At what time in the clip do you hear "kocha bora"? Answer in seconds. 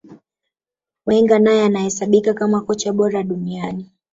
2.61-3.23